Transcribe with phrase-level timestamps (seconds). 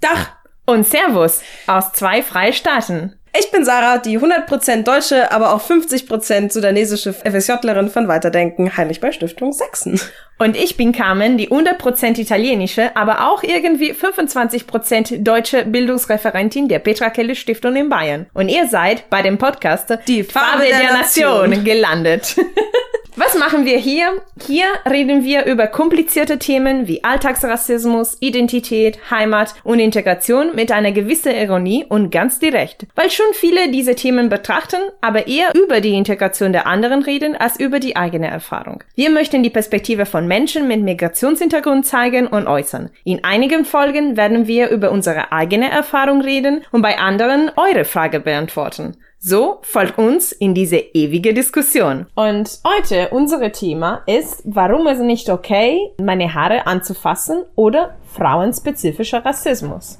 [0.00, 0.32] Dach
[0.66, 3.18] und Servus aus zwei Freistaaten.
[3.38, 9.12] Ich bin Sarah, die 100% deutsche, aber auch 50% sudanesische FSJlerin von Weiterdenken, Heinrich bei
[9.12, 10.00] Stiftung Sachsen.
[10.38, 17.10] Und ich bin Carmen, die 100% italienische, aber auch irgendwie 25% deutsche Bildungsreferentin der Petra
[17.10, 18.26] Kelle Stiftung in Bayern.
[18.32, 22.36] Und ihr seid bei dem Podcast Die Farbe, Farbe der, der, Nation, Nation gelandet.
[23.18, 24.20] Was machen wir hier?
[24.46, 31.34] Hier reden wir über komplizierte Themen wie Alltagsrassismus, Identität, Heimat und Integration mit einer gewissen
[31.34, 32.86] Ironie und ganz direkt.
[32.94, 37.58] Weil schon viele diese Themen betrachten, aber eher über die Integration der anderen reden als
[37.58, 38.84] über die eigene Erfahrung.
[38.96, 42.90] Wir möchten die Perspektive von Menschen mit Migrationshintergrund zeigen und äußern.
[43.04, 48.20] In einigen Folgen werden wir über unsere eigene Erfahrung reden und bei anderen eure Frage
[48.20, 48.98] beantworten.
[49.28, 52.06] So folgt uns in diese ewige Diskussion.
[52.14, 59.98] Und heute unser Thema ist, warum es nicht okay, meine Haare anzufassen oder frauenspezifischer Rassismus.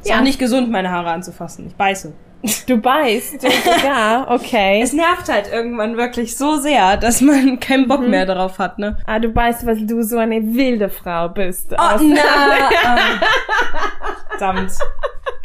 [0.00, 0.18] Ist ja.
[0.18, 1.66] auch nicht gesund, meine Haare anzufassen.
[1.66, 2.12] Ich beiße.
[2.66, 3.46] Du beißt?
[3.84, 4.80] ja, okay.
[4.82, 8.10] Es nervt halt irgendwann wirklich so sehr, dass man keinen Bock mhm.
[8.10, 8.96] mehr darauf hat, ne?
[9.06, 11.72] Ah, du beißt, weil du so eine wilde Frau bist.
[11.72, 11.98] Oh, na!
[12.84, 13.26] oh.
[14.30, 14.72] Verdammt.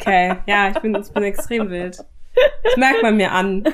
[0.00, 1.98] Okay, ja, ich bin, ich bin extrem wild.
[2.64, 3.64] Das merkt man mir an.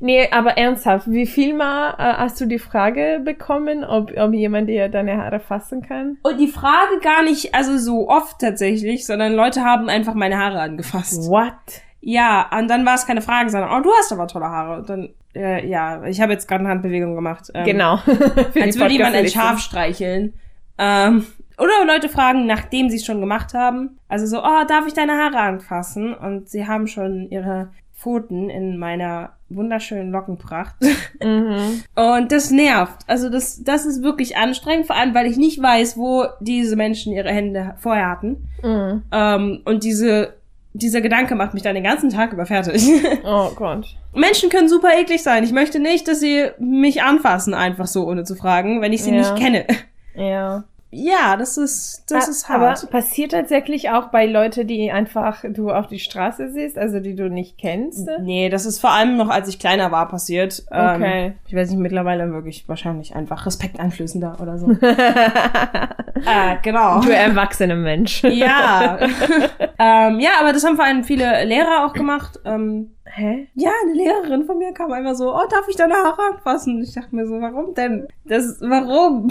[0.00, 4.68] Nee, aber ernsthaft, wie viel mal äh, hast du die Frage bekommen, ob, ob jemand
[4.68, 6.18] dir deine Haare fassen kann?
[6.22, 10.60] Und die Frage gar nicht, also so oft tatsächlich, sondern Leute haben einfach meine Haare
[10.60, 11.28] angefasst.
[11.28, 11.52] What?
[12.00, 14.78] Ja, und dann war es keine Frage, sondern, oh, du hast aber tolle Haare.
[14.78, 17.50] Und dann, äh, ja, ich habe jetzt gerade eine Handbewegung gemacht.
[17.54, 17.94] Ähm, genau.
[18.60, 20.34] als würde jemand ein Schaf streicheln.
[20.78, 21.26] Ähm,
[21.58, 23.98] oder Leute fragen, nachdem sie es schon gemacht haben.
[24.08, 26.14] Also so, oh, darf ich deine Haare anfassen?
[26.14, 30.76] Und sie haben schon ihre Pfoten in meiner wunderschönen Lockenpracht.
[31.22, 31.82] Mhm.
[31.94, 33.02] Und das nervt.
[33.06, 37.12] Also das, das ist wirklich anstrengend, vor allem, weil ich nicht weiß, wo diese Menschen
[37.12, 38.48] ihre Hände vorher hatten.
[38.62, 39.02] Mhm.
[39.10, 40.34] Ähm, und diese,
[40.74, 42.82] dieser Gedanke macht mich dann den ganzen Tag über fertig.
[43.24, 43.96] Oh Gott.
[44.14, 45.44] Menschen können super eklig sein.
[45.44, 49.14] Ich möchte nicht, dass sie mich anfassen, einfach so, ohne zu fragen, wenn ich sie
[49.14, 49.18] ja.
[49.18, 49.66] nicht kenne.
[50.14, 50.64] Ja.
[50.90, 52.82] Ja, das ist, das ist hart.
[52.82, 57.14] Aber passiert tatsächlich auch bei Leuten, die einfach du auf die Straße siehst, also die
[57.14, 58.08] du nicht kennst?
[58.20, 60.64] Nee, das ist vor allem noch, als ich kleiner war, passiert.
[60.72, 61.26] Ähm, okay.
[61.26, 64.70] Ähm, ich weiß nicht, mittlerweile wirklich wahrscheinlich einfach respekteinflößender oder so.
[64.80, 67.00] äh, genau.
[67.00, 68.22] Du erwachsene Mensch.
[68.22, 68.98] ja.
[69.78, 72.40] ähm, ja, aber das haben vor allem viele Lehrer auch gemacht.
[72.46, 73.48] Ähm, Hä?
[73.54, 76.82] Ja, eine Lehrerin von mir kam einmal so, oh, darf ich deine Haare anfassen?
[76.82, 78.06] Ich dachte mir so, warum denn?
[78.24, 79.28] Das, warum?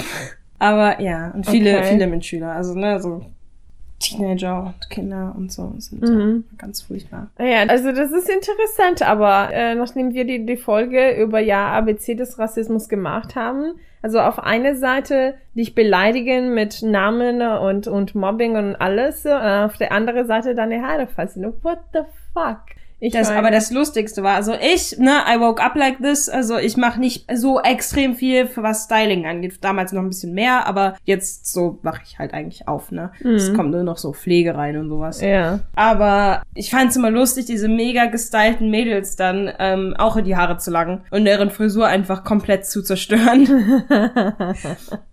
[0.59, 1.87] Aber ja, und viele, okay.
[1.91, 3.23] viele Mitschüler, also ne, so
[3.99, 6.43] Teenager und Kinder und so sind mhm.
[6.57, 7.27] ganz furchtbar.
[7.39, 12.15] Ja, also das ist interessant, aber äh, nachdem wir die, die Folge über ja ABC
[12.15, 18.55] des Rassismus gemacht haben, also auf eine Seite dich beleidigen mit Namen und, und Mobbing
[18.55, 21.43] und alles, und auf der anderen Seite deine Haare fassen.
[21.63, 22.01] What the
[22.33, 22.59] fuck?
[22.99, 26.57] Ich das, aber das Lustigste war, also ich, ne, I woke up like this, also
[26.57, 29.59] ich mache nicht so extrem viel, für was Styling angeht.
[29.61, 33.11] Damals noch ein bisschen mehr, aber jetzt so wache ich halt eigentlich auf, ne.
[33.21, 33.35] Mhm.
[33.35, 35.21] Es kommt nur noch so Pflege rein und sowas.
[35.21, 35.59] Ja.
[35.75, 40.35] Aber ich fand es immer lustig, diese mega gestylten Mädels dann ähm, auch in die
[40.35, 43.47] Haare zu langen und deren Frisur einfach komplett zu zerstören.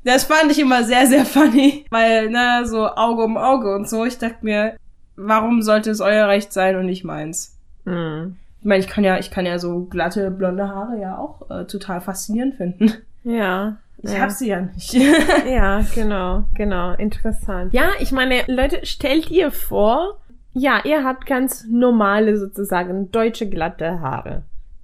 [0.04, 4.06] das fand ich immer sehr, sehr funny, weil, ne, so Auge um Auge und so.
[4.06, 4.76] Ich dachte mir,
[5.16, 7.53] warum sollte es euer Recht sein und nicht meins?
[7.84, 8.36] Mhm.
[8.60, 11.64] Ich meine, ich kann ja, ich kann ja so glatte blonde Haare ja auch äh,
[11.66, 12.92] total faszinierend finden.
[13.24, 13.76] Ja.
[13.98, 14.20] Ich ja.
[14.20, 14.92] hab sie ja nicht.
[15.46, 16.92] ja, genau, genau.
[16.92, 17.72] Interessant.
[17.72, 20.18] Ja, ich meine, Leute, stellt ihr vor,
[20.52, 24.42] ja, ihr habt ganz normale sozusagen deutsche glatte Haare.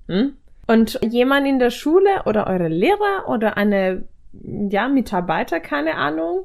[0.08, 0.34] Hm?
[0.66, 6.44] Und jemand in der Schule oder eure Lehrer oder eine, ja, Mitarbeiter, keine Ahnung,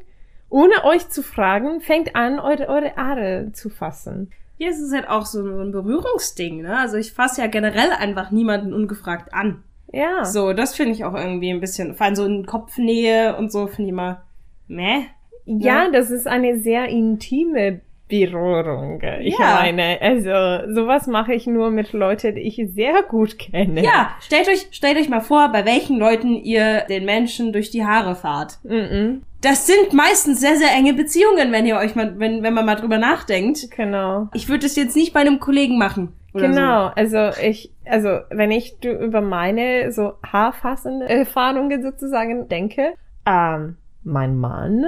[0.50, 4.32] ohne euch zu fragen, fängt an, eure, eure Haare zu fassen.
[4.58, 6.78] Hier ist es halt auch so, ein Berührungsding, ne?
[6.78, 9.64] Also ich fasse ja generell einfach niemanden ungefragt an.
[9.92, 10.26] Ja.
[10.26, 13.68] So, das finde ich auch irgendwie ein bisschen, vor allem so in Kopfnähe und so,
[13.68, 14.24] finde ich immer,
[14.68, 15.04] meh.
[15.46, 15.92] Ja, ne?
[15.92, 19.02] das ist eine sehr intime Berührung.
[19.22, 19.62] Ich ja.
[19.62, 23.84] meine, also sowas mache ich nur mit Leuten, die ich sehr gut kenne.
[23.84, 27.84] Ja, stellt euch, stellt euch mal vor, bei welchen Leuten ihr den Menschen durch die
[27.84, 28.60] Haare fahrt.
[28.64, 29.22] Mm -mm.
[29.42, 32.76] Das sind meistens sehr, sehr enge Beziehungen, wenn ihr euch mal, wenn, wenn man mal
[32.76, 33.70] drüber nachdenkt.
[33.76, 34.28] Genau.
[34.34, 36.14] Ich würde es jetzt nicht bei einem Kollegen machen.
[36.34, 36.94] Genau, so.
[36.96, 42.94] also ich, also wenn ich über meine so haarfassende Erfahrungen sozusagen denke,
[43.26, 44.86] ähm, mein Mann,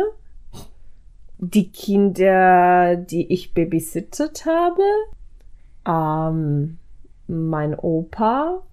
[1.40, 4.84] die Kinder, die ich babysittet habe,
[5.86, 6.78] ähm,
[7.28, 8.64] mein Opa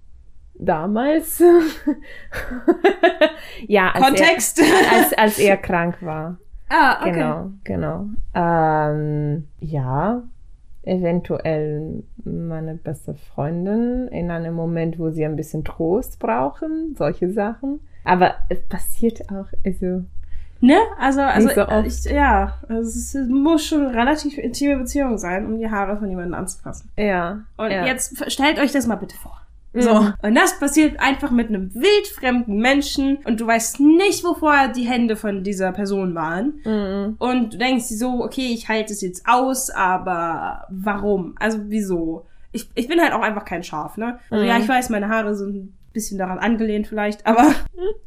[0.55, 1.39] damals.
[3.67, 4.61] ja, als Kontext.
[4.61, 6.39] Er, als, als er krank war.
[6.69, 7.13] Ah, okay.
[7.13, 8.07] Genau, genau.
[8.35, 10.23] Ähm, ja,
[10.83, 17.81] eventuell meine beste Freundin in einem Moment, wo sie ein bisschen Trost brauchen, solche Sachen.
[18.05, 20.05] Aber es passiert auch, also.
[20.65, 20.79] Ne?
[20.99, 21.87] Also, also so oft.
[21.87, 26.33] ich, ja, es muss schon eine relativ intime Beziehung sein, um die Haare von jemandem
[26.33, 26.91] anzufassen.
[26.97, 27.43] Ja.
[27.59, 27.85] Und ja.
[27.85, 29.39] jetzt stellt euch das mal bitte vor.
[29.75, 29.83] Mhm.
[29.83, 29.91] So.
[30.23, 35.17] Und das passiert einfach mit einem wildfremden Menschen und du weißt nicht, wovor die Hände
[35.17, 36.61] von dieser Person waren.
[36.65, 37.17] Mhm.
[37.19, 41.35] Und du denkst so, okay, ich halte es jetzt aus, aber warum?
[41.39, 42.25] Also wieso?
[42.53, 44.19] Ich, ich bin halt auch einfach kein Schaf, ne?
[44.31, 44.49] Also Mhm.
[44.49, 47.53] ja, ich weiß, meine Haare sind ein bisschen daran angelehnt vielleicht, aber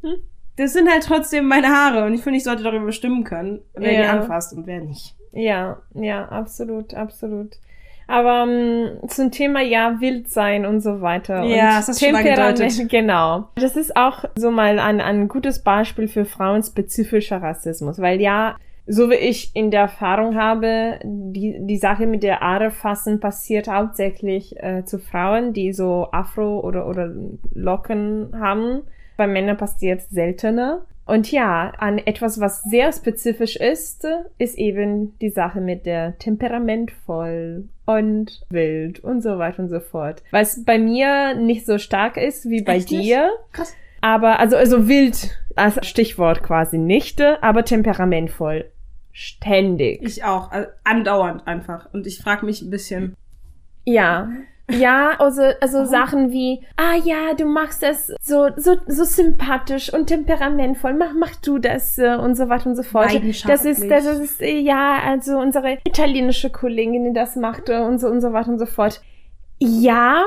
[0.58, 3.92] das sind halt trotzdem meine Haare und ich finde, ich sollte darüber bestimmen können, wer
[3.92, 4.12] die Ja.
[4.12, 5.14] anfasst und wer nicht.
[5.32, 7.56] Ja, ja, absolut, absolut.
[8.06, 11.44] Aber ähm, zum Thema ja wild sein und so weiter.
[11.44, 12.88] Ja, und das du schon Temperament, angedeutet.
[12.90, 13.48] Genau.
[13.56, 18.56] Das ist auch so mal ein, ein gutes Beispiel für frauenspezifischer Rassismus, weil ja,
[18.86, 23.68] so wie ich in der Erfahrung habe, die, die Sache mit der Haare fassen passiert
[23.68, 27.12] hauptsächlich äh, zu Frauen, die so Afro oder, oder
[27.52, 28.80] Locken haben.
[29.18, 30.86] Bei Männern passiert seltener.
[31.04, 34.06] Und ja, an etwas, was sehr spezifisch ist,
[34.38, 40.22] ist eben die Sache mit der temperamentvoll und wild und so weiter und so fort.
[40.30, 43.30] Was bei mir nicht so stark ist wie bei Echt dir.
[43.52, 43.74] Krass.
[44.02, 48.70] Aber, also, also wild als Stichwort quasi nicht, aber temperamentvoll.
[49.10, 50.02] Ständig.
[50.02, 51.92] Ich auch, also andauernd einfach.
[51.92, 53.16] Und ich frage mich ein bisschen,
[53.84, 54.28] Ja.
[54.70, 60.06] Ja, also, also Sachen wie, ah ja, du machst das so, so, so sympathisch und
[60.08, 63.10] temperamentvoll, mach, mach du das äh, und so weiter und so fort.
[63.48, 67.98] Das ist, das ist, äh, ja, also unsere italienische Kollegin, die das macht äh, und
[67.98, 69.00] so und so weiter und so fort.
[69.58, 70.24] Ja,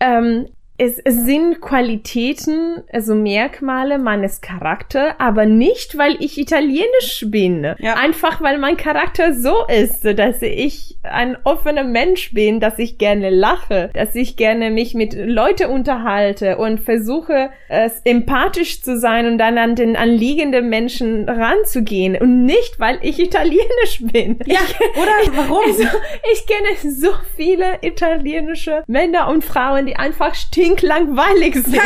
[0.00, 0.46] ähm,
[0.76, 7.74] es, es sind Qualitäten, also Merkmale meines Charakters, aber nicht, weil ich italienisch bin.
[7.78, 7.94] Ja.
[7.94, 13.30] Einfach, weil mein Charakter so ist, dass ich ein offener Mensch bin, dass ich gerne
[13.30, 19.38] lache, dass ich gerne mich mit Leuten unterhalte und versuche, es empathisch zu sein und
[19.38, 24.38] dann an den anliegenden Menschen ranzugehen und nicht, weil ich italienisch bin.
[24.46, 24.60] Ja,
[24.96, 25.54] oder warum?
[25.64, 25.84] Also,
[26.32, 31.80] ich kenne so viele italienische Männer und Frauen, die einfach stinklangweilig sind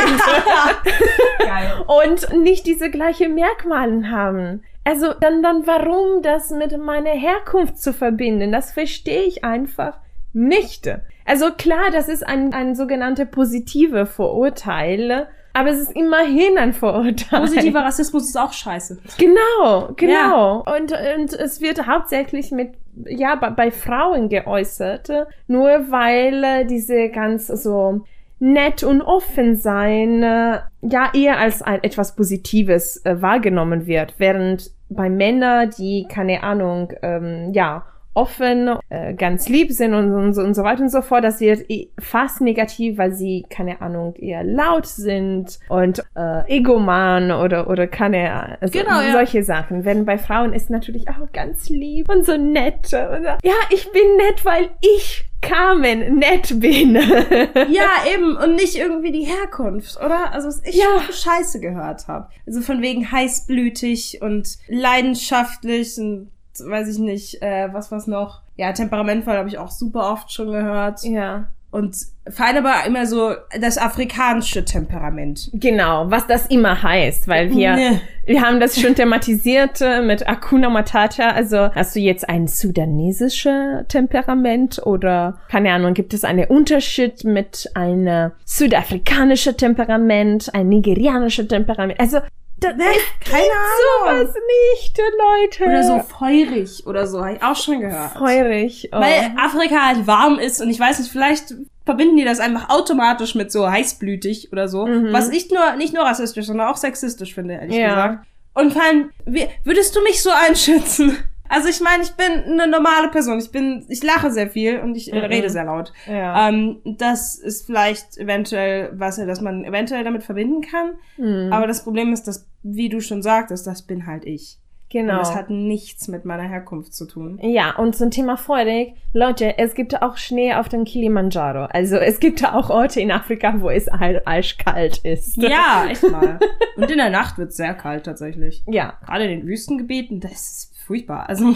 [1.87, 4.63] und nicht diese gleiche Merkmalen haben.
[4.83, 8.51] Also dann, dann warum das mit meiner Herkunft zu verbinden?
[8.51, 9.99] Das verstehe ich einfach
[10.33, 10.89] nicht.
[11.25, 17.41] Also klar, das ist ein, ein sogenannte positive Vorurteil, aber es ist immerhin ein Vorurteil.
[17.41, 18.99] Positiver Rassismus ist auch scheiße.
[19.17, 20.63] Genau, genau.
[20.63, 22.73] Und, und es wird hauptsächlich mit,
[23.05, 25.09] ja, bei, bei Frauen geäußert,
[25.47, 28.05] nur weil äh, diese ganz so
[28.39, 34.71] nett und offen sein, äh, ja, eher als ein, etwas Positives äh, wahrgenommen wird, während
[34.89, 40.41] bei Männern, die, keine Ahnung, ähm, ja, offen, äh, ganz lieb sind und, und, so,
[40.41, 41.23] und so weiter und so fort.
[41.23, 47.31] Das wird eh fast negativ, weil sie, keine Ahnung, eher laut sind und äh, egoman
[47.31, 49.11] oder, oder keine Ahnung, also Genau, ja.
[49.11, 49.85] solche Sachen.
[49.85, 52.93] Wenn bei Frauen ist natürlich auch ganz lieb und so nett.
[52.93, 56.95] Und ja, ich bin nett, weil ich Carmen nett bin.
[57.69, 58.35] Ja, eben.
[58.37, 60.31] Und nicht irgendwie die Herkunft, oder?
[60.33, 60.99] Also, was ich Ja.
[60.99, 62.29] für Scheiße gehört habe.
[62.45, 66.29] Also von wegen heißblütig und leidenschaftlich und
[66.59, 68.41] weiß ich nicht, äh, was was noch.
[68.57, 71.03] Ja, temperamentvoll habe ich auch super oft schon gehört.
[71.03, 71.47] ja.
[71.71, 71.95] Und
[72.37, 75.49] allem aber immer so das afrikanische Temperament.
[75.53, 78.01] Genau, was das immer heißt, weil wir, Nee.
[78.25, 81.29] wir haben das schon thematisiert äh, mit Akuna Matata.
[81.29, 87.69] Also hast du jetzt ein sudanesisches Temperament oder keine Ahnung, gibt es einen Unterschied mit
[87.75, 91.99] einem südafrikanischen Temperament, ein nigerianisches Temperament?
[91.99, 92.19] Also
[92.59, 92.85] das Ne?
[93.23, 94.27] Keine Ahnung.
[94.27, 94.35] sowas
[94.73, 95.63] nicht, Leute.
[95.65, 98.13] Oder so feurig oder so, habe ich auch schon gehört.
[98.13, 98.89] feurig.
[98.91, 98.99] Oh.
[98.99, 101.53] Weil Afrika halt warm ist und ich weiß nicht, vielleicht
[101.85, 104.85] verbinden die das einfach automatisch mit so heißblütig oder so.
[104.85, 105.11] Mhm.
[105.11, 107.89] Was ich nur, nicht nur rassistisch, sondern auch sexistisch finde, ehrlich Ja.
[107.89, 108.27] gesagt.
[108.53, 111.17] Und vor allem, wie, würdest du mich so einschätzen?
[111.49, 113.39] Also ich meine, ich bin eine normale Person.
[113.39, 115.25] Ich bin, ich lache sehr viel und ich äh, Mhm.
[115.25, 115.91] rede sehr laut.
[116.07, 116.47] ja.
[116.49, 120.93] Ähm, das ist vielleicht eventuell was, das man eventuell damit verbinden kann.
[121.17, 121.51] Mhm.
[121.51, 124.57] Aber das Problem ist, dass, wie du schon sagtest, das bin halt ich.
[124.91, 125.13] Genau.
[125.13, 127.37] Und das hat nichts mit meiner Herkunft zu tun.
[127.43, 131.65] Ja, und zum Thema feurig, Leute, es gibt auch Schnee auf dem Kilimanjaro.
[131.65, 135.37] Also es gibt auch Orte in Afrika, wo es halt eiskalt ist.
[135.37, 136.39] Ja, echt mal.
[136.75, 138.63] Und in der Nacht wird es sehr kalt tatsächlich.
[138.67, 138.93] Ja.
[139.05, 141.29] Gerade in den Wüstengebieten, das ist furchtbar.
[141.29, 141.55] Also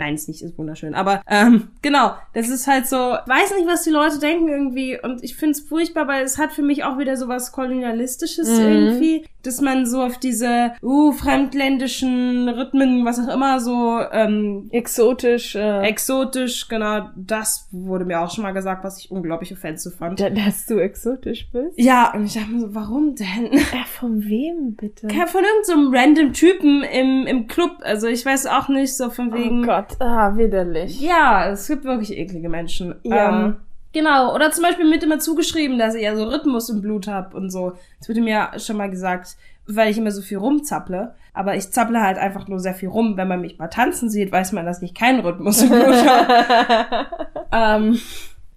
[0.00, 0.94] Nein, ist nicht, ist wunderschön.
[0.94, 4.98] Aber ähm, genau, das ist halt so, weiß nicht, was die Leute denken irgendwie.
[5.00, 8.64] Und ich find's furchtbar, weil es hat für mich auch wieder so was Kolonialistisches Mhm.
[8.66, 11.12] irgendwie, dass man so auf diese uh,
[11.60, 15.54] fremdländischen Rhythmen, was auch immer, so ähm, Exotisch.
[15.54, 20.20] Äh, exotisch, genau, das wurde mir auch schon mal gesagt, was ich unglaublich offensive fand.
[20.20, 21.78] da- dass du exotisch bist?
[21.78, 23.50] Ja, und ich dachte mir so, warum denn?
[23.70, 25.08] Äh, von wem bitte?
[25.12, 27.72] Ja, von irgendeinem so random Typen im, im Club.
[27.82, 29.62] Also ich weiß auch nicht, so von wegen.
[29.64, 31.00] Oh Gott, ah, widerlich.
[31.00, 32.94] Ja, es gibt wirklich eklige Menschen.
[33.02, 33.46] Ja.
[33.46, 33.56] Ähm,
[33.92, 34.34] genau.
[34.34, 37.50] Oder zum Beispiel mit immer zugeschrieben, dass ich ja so Rhythmus im Blut hab und
[37.50, 37.72] so.
[37.98, 41.14] Das wurde mir schon mal gesagt, weil ich immer so viel rumzapple.
[41.32, 43.16] Aber ich zapple halt einfach nur sehr viel rum.
[43.16, 47.06] Wenn man mich mal tanzen sieht, weiß man, dass ich keinen Rhythmus im Blut habe.
[47.52, 48.00] ähm,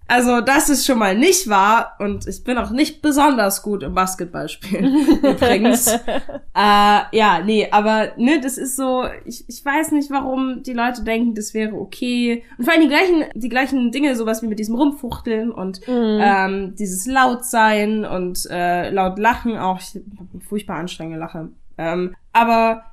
[0.06, 3.94] also das ist schon mal nicht wahr und ich bin auch nicht besonders gut im
[3.94, 5.88] Basketballspielen übrigens.
[5.88, 5.98] äh,
[6.54, 11.34] ja, nee, aber ne, das ist so, ich, ich weiß nicht, warum die Leute denken,
[11.34, 12.44] das wäre okay.
[12.58, 16.74] Und vor allem die gleichen, die gleichen Dinge, sowas wie mit diesem Rumfuchteln und ähm,
[16.78, 19.80] dieses Lautsein und äh, laut Lachen auch.
[19.80, 21.48] Ich hab eine furchtbar anstrengende Lache.
[21.78, 22.84] Ähm, aber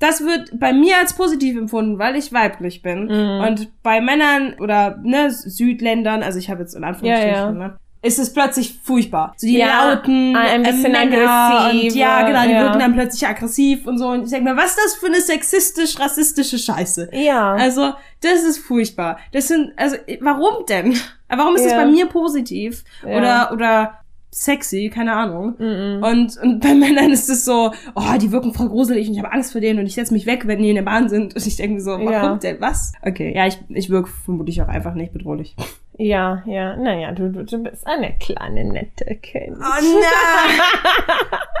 [0.00, 3.04] das wird bei mir als positiv empfunden, weil ich weiblich bin.
[3.04, 3.44] Mhm.
[3.46, 7.50] Und bei Männern oder ne, Südländern, also ich habe jetzt in Anführungsstrichen, Ja, ja.
[7.52, 9.34] ne, ist es plötzlich furchtbar.
[9.36, 12.62] So die Ja, lauten, ein äh, bisschen Männer aggressiv, Und, ja, genau, die ja.
[12.62, 14.08] wirken dann plötzlich aggressiv und so.
[14.08, 17.10] Und ich denke mir, was ist das für eine sexistisch-rassistische Scheiße?
[17.12, 17.52] Ja.
[17.54, 17.92] Also,
[18.22, 19.18] das ist furchtbar.
[19.32, 20.96] Das sind, also, warum denn?
[21.28, 21.78] Warum ist das Ja.
[21.84, 22.84] bei mir positiv?
[23.04, 23.99] Oder, oder
[24.30, 25.54] sexy, keine Ahnung.
[25.58, 26.02] Mhm.
[26.02, 29.32] Und, und bei Männern ist es so, oh, die wirken voll gruselig und ich habe
[29.32, 31.34] Angst vor denen und ich setze mich weg, wenn die in der Bahn sind.
[31.34, 32.34] Und ich denke mir so, warum Ja.
[32.36, 32.60] denn?
[32.60, 32.92] Was?
[33.02, 35.56] Okay, ja, ich, ich wirke vermutlich auch einfach nicht bedrohlich.
[36.02, 39.58] Ja, ja, naja, du, du, du bist eine kleine nette Kind.
[39.58, 40.00] Oh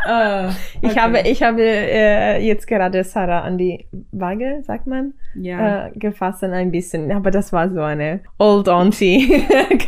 [0.06, 0.48] nein!
[0.80, 5.88] äh, Ich habe, ich habe äh, jetzt gerade Sarah an die Waage, sagt man, ja.
[5.88, 9.44] äh, gefasst und ein bisschen, aber das war so eine Old Auntie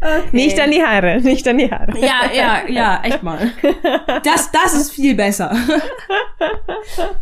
[0.00, 0.30] Carmen-Bewegung.
[0.32, 1.98] Nicht an die Haare, nicht an die Haare.
[1.98, 3.52] ja, ja, ja, echt mal.
[4.24, 5.54] Das, das ist viel besser.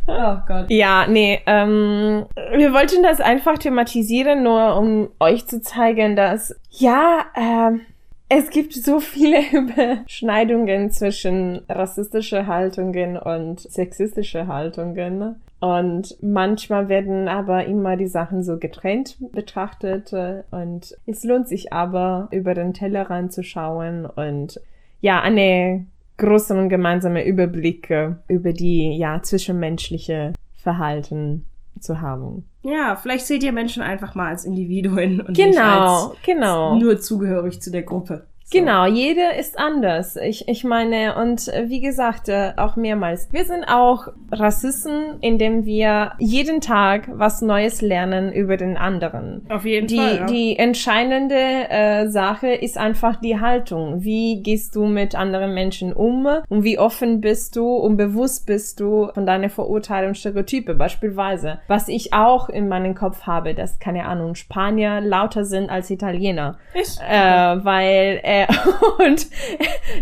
[0.07, 0.71] oh Gott.
[0.71, 7.27] Ja, nee, ähm, wir wollten das einfach thematisieren, nur um euch zu zeigen, dass, ja,
[7.37, 7.83] ähm,
[8.29, 15.41] es gibt so viele Überschneidungen zwischen rassistische Haltungen und sexistische Haltungen.
[15.61, 20.12] Und manchmal werden aber immer die Sachen so getrennt betrachtet.
[20.12, 24.61] äh, Und es lohnt sich aber, über den Tellerrand zu schauen und
[25.00, 25.87] ja, eine
[26.17, 31.45] großen und gemeinsame Überblick äh, über die ja zwischenmenschliche Verhalten
[31.81, 32.45] zu haben.
[32.62, 36.77] Ja, vielleicht seht ihr Menschen einfach mal als Individuen und nicht Genau, als genau.
[36.77, 38.27] nur zugehörig zu der Gruppe.
[38.50, 38.59] So.
[38.59, 40.17] Genau, jeder ist anders.
[40.17, 45.67] Ich, ich meine, und äh, wie gesagt, äh, auch mehrmals, wir sind auch Rassisten, indem
[45.67, 49.45] wir jeden Tag was Neues lernen über den anderen.
[49.50, 50.17] Auf jeden Die, Fall.
[50.17, 50.25] Ja.
[50.26, 51.35] die entscheidende
[51.69, 54.02] äh, Sache ist einfach die Haltung.
[54.02, 58.81] Wie gehst du mit anderen Menschen um und wie offen bist du und bewusst bist
[58.81, 61.59] du von deiner Verurteilung Stereotype beispielsweise.
[61.69, 66.59] Was ich auch in meinem Kopf habe, dass, keine Ahnung, Spanier lauter sind als Italiener.
[66.75, 68.38] Ich, Äh, weil äh,
[68.99, 69.26] und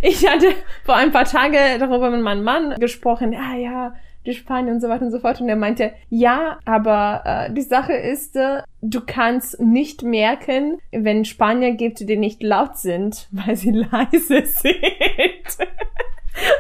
[0.03, 0.49] ich hatte
[0.85, 3.95] vor ein paar Tagen darüber mit meinem Mann gesprochen, ah ja,
[4.27, 5.41] die Spanier und so weiter und so fort.
[5.41, 11.25] Und er meinte, ja, aber äh, die Sache ist, äh, du kannst nicht merken, wenn
[11.25, 15.57] Spanier gibt, die nicht laut sind, weil sie leise sind.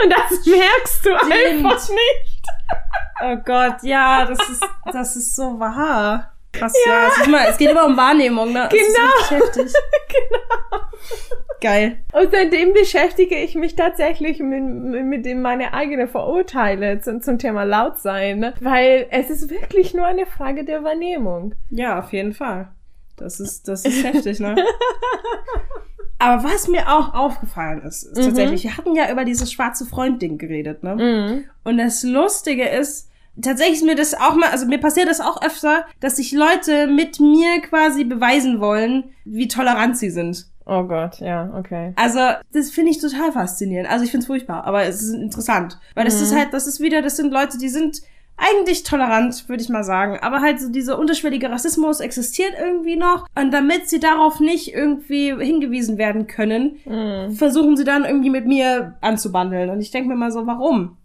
[0.02, 2.46] Und das merkst du einfach nicht.
[3.22, 6.35] oh Gott, ja, das ist, das ist so wahr.
[6.58, 7.08] Krass, ja.
[7.08, 8.68] Es, ist immer, es geht immer um Wahrnehmung, ne?
[8.70, 9.42] Genau.
[10.08, 10.82] Genau.
[11.60, 11.98] Geil.
[12.12, 17.64] Und seitdem beschäftige ich mich tatsächlich mit, mit dem meine eigene Vorurteile zum, zum Thema
[17.64, 18.54] Lautsein, ne?
[18.60, 21.54] weil es ist wirklich nur eine Frage der Wahrnehmung.
[21.70, 22.68] Ja, auf jeden Fall.
[23.16, 24.56] Das ist, das ist heftig, ne?
[26.18, 30.38] Aber was mir auch aufgefallen ist, ist tatsächlich, wir hatten ja über dieses schwarze Freund-Ding
[30.38, 30.96] geredet, ne?
[30.96, 31.44] Mhm.
[31.64, 35.42] Und das Lustige ist, tatsächlich ist mir das auch mal, also mir passiert das auch
[35.42, 40.46] öfter, dass sich Leute mit mir quasi beweisen wollen, wie tolerant sie sind.
[40.68, 41.92] Oh Gott, ja, okay.
[41.94, 42.18] Also,
[42.52, 43.88] das finde ich total faszinierend.
[43.88, 45.78] Also, ich finde es furchtbar, aber es ist interessant.
[45.94, 48.02] Weil das ist halt, das ist wieder, das sind Leute, die sind
[48.36, 50.18] eigentlich tolerant, würde ich mal sagen.
[50.20, 53.26] Aber halt so dieser unterschwellige Rassismus existiert irgendwie noch.
[53.38, 57.32] Und damit sie darauf nicht irgendwie hingewiesen werden können, Mhm.
[57.34, 59.70] versuchen sie dann irgendwie mit mir anzubandeln.
[59.70, 60.96] Und ich denke mir mal so, warum?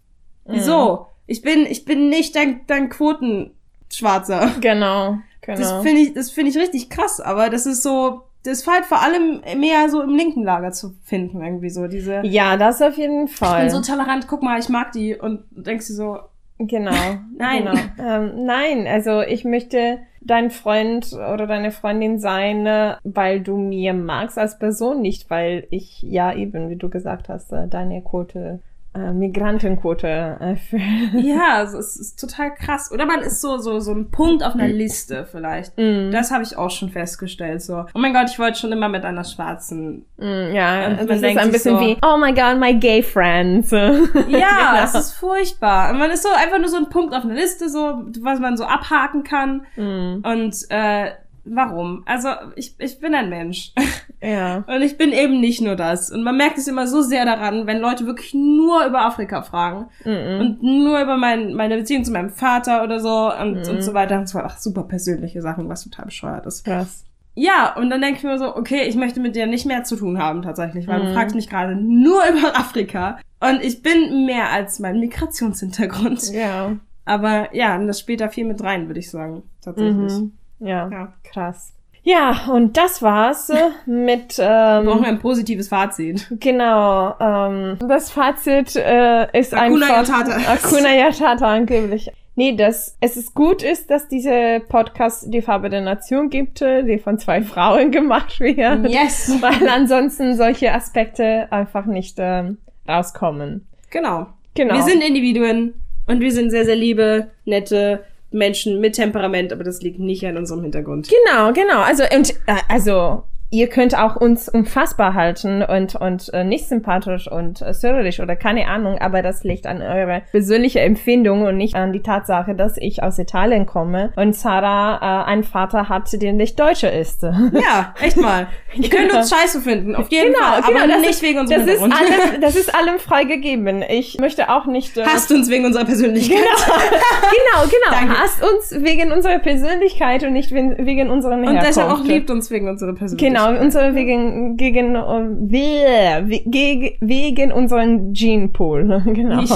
[0.45, 1.05] Wieso?
[1.31, 4.51] Ich bin, ich bin nicht dein, dein Quotenschwarzer.
[4.61, 5.57] Genau, genau.
[5.59, 8.85] Das finde ich, das finde ich richtig krass, aber das ist so, das ist halt
[8.85, 12.21] vor allem mehr so im linken Lager zu finden, irgendwie so, diese.
[12.25, 13.61] ja, das auf jeden Ich Fall.
[13.61, 16.19] bin so tolerant, guck mal, ich mag die und denkst du so,
[16.67, 16.91] Genau.
[17.37, 17.65] Nein.
[17.65, 17.79] Genau.
[17.97, 23.93] Ähm, nein, also ich möchte dein Freund oder deine Freundin sein, äh, weil du mir
[23.95, 28.59] magst als Person, nicht weil ich ja eben, wie du gesagt hast, äh, deine Quote,
[28.93, 30.77] äh, Migrantenquote äh, für
[31.17, 32.91] ja, es ist total krass.
[32.91, 35.77] Oder man ist so, so, so ein Punkt auf einer Liste vielleicht.
[35.77, 37.85] Mm, Das habe ich auch schon festgestellt, so.
[37.93, 40.05] Oh mein Gott, ich wollte schon immer mit einer schwarzen.
[40.17, 43.01] mm, ja, Und man das ist ein bisschen so- wie, oh my god, my gay
[43.01, 43.71] friends.
[44.27, 45.91] Ja, es ist furchtbar.
[45.91, 48.57] Und man ist so einfach nur so ein Punkt auf einer Liste, so, was man
[48.57, 49.65] so abhaken kann.
[49.75, 51.11] Mm, Und äh,
[51.43, 52.03] warum?
[52.05, 53.73] Also, ich, ich bin ein Mensch.
[54.21, 54.63] ja.
[54.67, 56.09] Und ich bin eben nicht nur das.
[56.11, 59.87] Und man merkt es immer so sehr daran, wenn Leute wirklich nur über Afrika fragen
[60.05, 63.69] Mm, und nur über mein, meine Beziehung zu meinem Vater oder so und, Mhm.
[63.75, 64.17] und so weiter.
[64.19, 66.63] Und zwar ach, super persönliche Sachen, was total bescheuert ist.
[66.65, 67.05] krass.
[67.33, 69.95] Ja, und dann denke ich mir so, okay, ich möchte mit dir nicht mehr zu
[69.95, 71.13] tun haben tatsächlich, weil du Mhm.
[71.13, 73.19] fragst mich gerade nur über Afrika.
[73.39, 76.31] Und ich bin mehr als mein Migrationshintergrund.
[76.33, 76.75] Ja.
[77.05, 79.43] Aber ja, und das spielt da viel mit rein, würde ich sagen.
[79.63, 79.95] Tatsächlich.
[80.11, 80.33] Mhm.
[80.61, 80.89] Ja.
[80.89, 81.13] Ja.
[81.23, 81.73] krass.
[82.03, 86.27] Ja, und das war's äh, mit Wir brauchen ähm, ein positives Fazit.
[86.39, 87.13] genau.
[87.19, 90.39] Ähm, das Fazit äh, ist Hakuna einfach Matata.
[90.47, 92.09] Hakuna Matata angeblich.
[92.35, 96.81] Nee, dass es ist gut ist, dass diese Podcast die Farbe der Nation gibt, äh,
[96.83, 99.37] die von zwei Frauen gemacht wird, Yes!
[99.41, 103.67] weil ansonsten solche Aspekte einfach nicht ähm, rauskommen.
[103.91, 104.27] Genau.
[104.55, 104.73] Genau.
[104.75, 105.75] Wir sind Individuen
[106.07, 110.37] und wir sind sehr, sehr liebe, nette Menschen mit Temperament, aber das liegt nicht an
[110.37, 111.09] unserem Hintergrund.
[111.09, 111.81] Genau, genau.
[111.81, 117.29] Also und äh, also ihr könnt auch uns unfassbar halten und und äh, nicht sympathisch
[117.29, 121.75] und äh, sörderisch oder keine Ahnung, aber das liegt an eurer persönliche Empfindung und nicht
[121.75, 126.33] an die Tatsache, dass ich aus Italien komme und Sarah äh, einen Vater hat, der
[126.33, 127.23] nicht Deutscher ist.
[127.23, 128.47] Ja, echt mal.
[128.73, 131.39] Ihr könnt uns scheiße finden, auf jeden Genau, Fall, aber genau, das nicht ist- wegen
[131.39, 133.83] unserem Das ist allem, das ist allem freigegeben.
[133.89, 134.95] Ich möchte auch nicht.
[134.97, 136.37] Äh, Hasst uns wegen unserer Persönlichkeit.
[136.37, 137.91] genau, genau.
[137.99, 138.17] Danke.
[138.21, 141.67] Hasst uns wegen unserer Persönlichkeit und nicht wegen, unseren Und Herkunft.
[141.67, 143.33] deshalb auch liebt uns wegen unserer Persönlichkeit.
[143.33, 149.01] Genau, unsere wegen gegen we- we- gegen wegen unseren Genpool.
[149.13, 149.41] Genau.
[149.43, 149.51] Ich-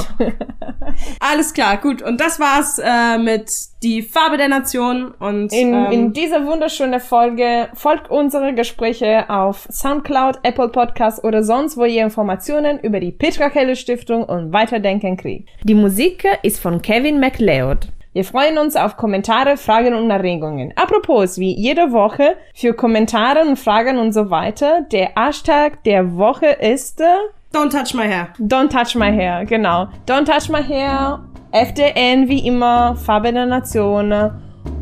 [1.20, 2.02] Alles klar, gut.
[2.02, 3.50] Und das war's äh, mit
[3.84, 5.12] die Farbe der Nation.
[5.20, 11.44] Und In, ähm, in dieser wunderschönen Folge folgt unsere Gespräche auf Soundcloud, Apple Podcasts oder
[11.44, 15.50] sonst, wo ihr Informationen über die Petra Kelle Stiftung und Weiterdenken kriegt.
[15.64, 17.90] Die Musik ist von Kevin MacLeod.
[18.16, 20.72] Wir freuen uns auf Kommentare, Fragen und Erregungen.
[20.78, 26.46] Apropos, wie jede Woche für Kommentare und Fragen und so weiter, der Hashtag der Woche
[26.46, 27.08] ist äh,
[27.54, 28.30] Don't touch my hair.
[28.40, 29.90] Don't touch my hair, genau.
[30.08, 34.32] Don't touch my hair, FDN wie immer, Farbe der Nation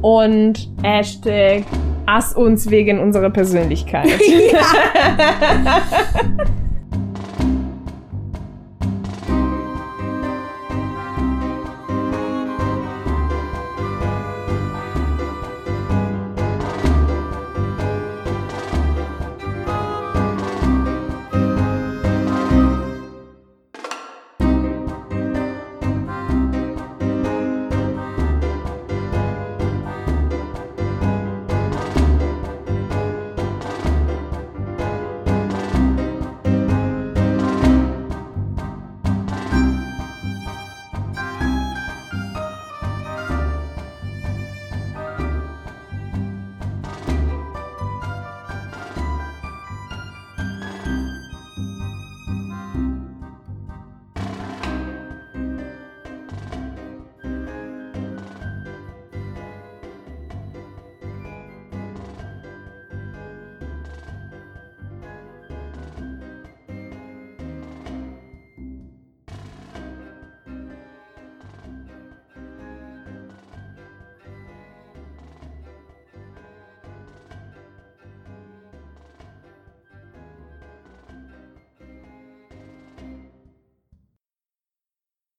[0.04, 1.64] und Hashtag
[2.06, 4.10] Ass uns wegen unserer Persönlichkeit.